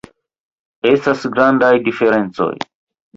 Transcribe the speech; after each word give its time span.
Estas 0.91 1.25
grandaj 1.35 1.69
diferencoj. 1.89 2.51